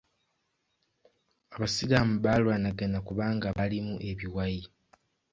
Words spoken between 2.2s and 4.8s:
balwanagana kubanga balimu ebiwayi.